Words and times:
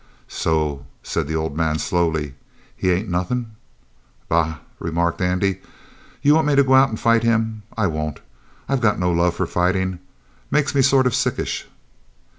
"So?" 0.27 0.87
said 1.03 1.27
the 1.27 1.35
old 1.35 1.55
man 1.55 1.77
slowly. 1.77 2.33
"He 2.75 2.89
ain't 2.91 3.07
nothin'?" 3.07 3.51
"Bah!" 4.27 4.57
remarked 4.79 5.21
Andy. 5.21 5.59
"You 6.23 6.33
want 6.33 6.47
me 6.47 6.55
to 6.55 6.63
go 6.63 6.73
out 6.73 6.89
and 6.89 6.99
fight 6.99 7.21
him? 7.21 7.61
I 7.77 7.85
won't. 7.85 8.19
I 8.67 8.77
got 8.77 8.97
no 8.97 9.11
love 9.11 9.35
for 9.35 9.45
fighting. 9.45 9.99
Makes 10.49 10.73
me 10.73 10.81
sort 10.81 11.05
of 11.05 11.13
sickish." 11.13 11.67